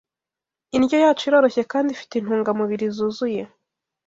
[0.75, 3.43] Indyo yacu iroroshye kandi ifite intungamubiri zuzuye